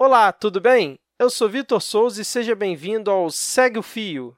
[0.00, 0.96] Olá, tudo bem?
[1.18, 4.32] Eu sou Vitor Souza e seja bem-vindo ao Segue o Fio.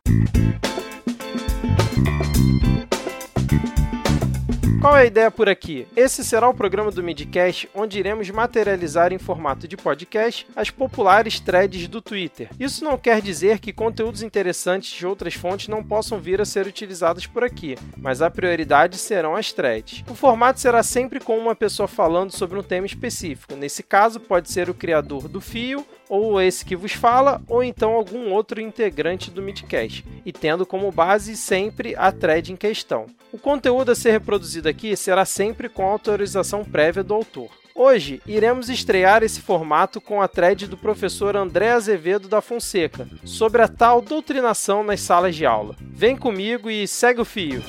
[4.80, 5.86] Qual é a ideia por aqui?
[5.94, 11.38] Esse será o programa do Midcast, onde iremos materializar em formato de podcast as populares
[11.38, 12.48] threads do Twitter.
[12.58, 16.66] Isso não quer dizer que conteúdos interessantes de outras fontes não possam vir a ser
[16.66, 20.02] utilizados por aqui, mas a prioridade serão as threads.
[20.08, 23.54] O formato será sempre com uma pessoa falando sobre um tema específico.
[23.54, 27.92] Nesse caso, pode ser o criador do fio ou esse que vos fala, ou então
[27.92, 33.06] algum outro integrante do Midcast, e tendo como base sempre a thread em questão.
[33.32, 37.48] O conteúdo a ser reproduzido aqui será sempre com autorização prévia do autor.
[37.76, 43.62] Hoje iremos estrear esse formato com a thread do professor André Azevedo da Fonseca sobre
[43.62, 45.76] a tal doutrinação nas salas de aula.
[45.80, 47.62] Vem comigo e segue o fio.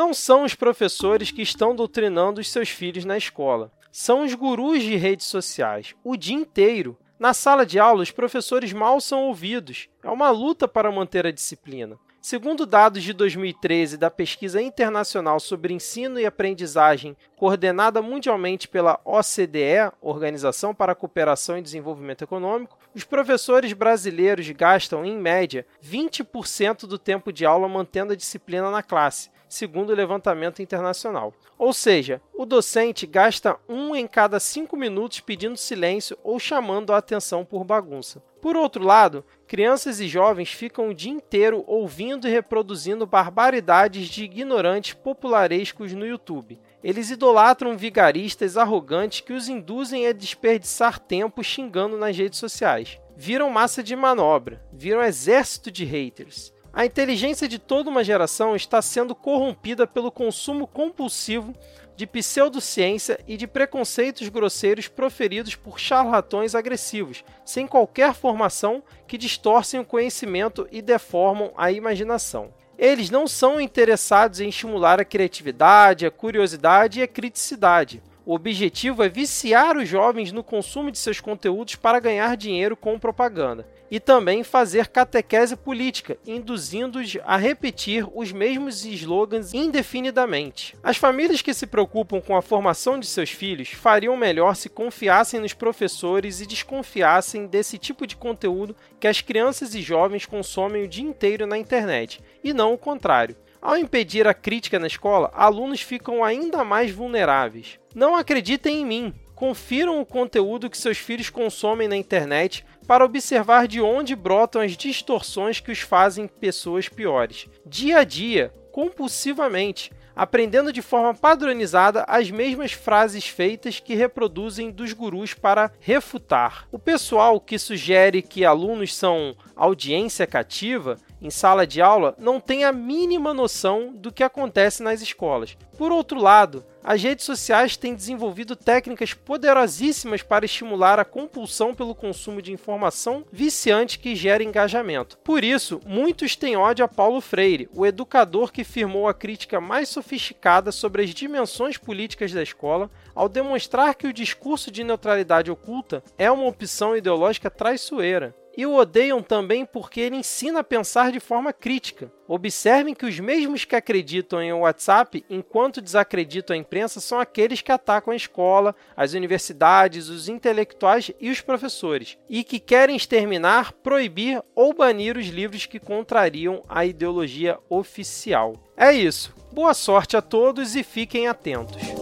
[0.00, 3.70] Não são os professores que estão doutrinando os seus filhos na escola.
[3.92, 6.96] São os gurus de redes sociais, o dia inteiro.
[7.18, 9.90] Na sala de aula, os professores mal são ouvidos.
[10.02, 11.98] É uma luta para manter a disciplina.
[12.22, 19.90] Segundo dados de 2013 da Pesquisa Internacional sobre Ensino e Aprendizagem, coordenada mundialmente pela OCDE,
[20.02, 26.98] Organização para a Cooperação e Desenvolvimento Econômico, os professores brasileiros gastam, em média, 20% do
[26.98, 31.32] tempo de aula mantendo a disciplina na classe, segundo o levantamento internacional.
[31.56, 36.98] Ou seja, o docente gasta um em cada cinco minutos pedindo silêncio ou chamando a
[36.98, 38.22] atenção por bagunça.
[38.40, 44.22] Por outro lado, crianças e jovens ficam o dia inteiro ouvindo e reproduzindo barbaridades de
[44.22, 46.60] ignorantes popularescos no YouTube.
[46.84, 53.00] Eles idolatram vigaristas arrogantes que os induzem a desperdiçar tempo xingando nas redes sociais.
[53.16, 56.54] Viram massa de manobra, viram exército de haters.
[56.72, 61.52] A inteligência de toda uma geração está sendo corrompida pelo consumo compulsivo
[61.96, 69.80] de pseudociência e de preconceitos grosseiros proferidos por charlatões agressivos, sem qualquer formação, que distorcem
[69.80, 72.54] o conhecimento e deformam a imaginação.
[72.78, 78.02] Eles não são interessados em estimular a criatividade, a curiosidade e a criticidade.
[78.30, 82.96] O objetivo é viciar os jovens no consumo de seus conteúdos para ganhar dinheiro com
[82.96, 90.76] propaganda e também fazer catequese política, induzindo-os a repetir os mesmos slogans indefinidamente.
[90.80, 95.40] As famílias que se preocupam com a formação de seus filhos fariam melhor se confiassem
[95.40, 100.88] nos professores e desconfiassem desse tipo de conteúdo que as crianças e jovens consomem o
[100.88, 103.34] dia inteiro na internet, e não o contrário.
[103.62, 107.78] Ao impedir a crítica na escola, alunos ficam ainda mais vulneráveis.
[107.94, 109.14] Não acreditem em mim.
[109.34, 114.76] Confiram o conteúdo que seus filhos consomem na internet para observar de onde brotam as
[114.76, 117.48] distorções que os fazem pessoas piores.
[117.66, 124.92] Dia a dia, compulsivamente, aprendendo de forma padronizada as mesmas frases feitas que reproduzem dos
[124.92, 126.66] gurus para refutar.
[126.72, 132.64] O pessoal que sugere que alunos são audiência cativa em sala de aula não tem
[132.64, 135.56] a mínima noção do que acontece nas escolas.
[135.76, 141.94] Por outro lado, as redes sociais têm desenvolvido técnicas poderosíssimas para estimular a compulsão pelo
[141.94, 145.18] consumo de informação viciante que gera engajamento.
[145.18, 149.88] Por isso, muitos têm ódio a Paulo Freire, o educador que firmou a crítica mais
[149.88, 156.02] sofisticada sobre as dimensões políticas da escola, ao demonstrar que o discurso de neutralidade oculta
[156.16, 161.20] é uma opção ideológica traiçoeira e o odeiam também porque ele ensina a pensar de
[161.20, 162.10] forma crítica.
[162.26, 167.72] Observem que os mesmos que acreditam em WhatsApp, enquanto desacreditam a imprensa, são aqueles que
[167.72, 174.42] atacam a escola, as universidades, os intelectuais e os professores, e que querem exterminar, proibir
[174.54, 178.54] ou banir os livros que contrariam a ideologia oficial.
[178.76, 179.34] É isso.
[179.52, 181.99] Boa sorte a todos e fiquem atentos.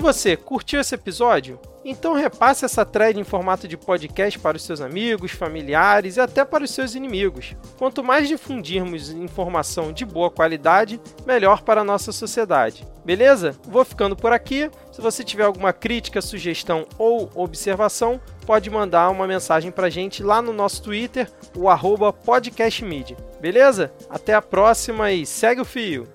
[0.00, 1.58] Você, curtiu esse episódio?
[1.84, 6.44] Então repasse essa thread em formato de podcast para os seus amigos, familiares e até
[6.44, 7.56] para os seus inimigos.
[7.78, 12.86] Quanto mais difundirmos informação de boa qualidade, melhor para a nossa sociedade.
[13.04, 13.58] Beleza?
[13.64, 14.70] Vou ficando por aqui.
[14.92, 20.22] Se você tiver alguma crítica, sugestão ou observação, pode mandar uma mensagem para a gente
[20.22, 23.16] lá no nosso Twitter, o podcastmedia.
[23.40, 23.92] Beleza?
[24.08, 26.06] Até a próxima e segue o fio!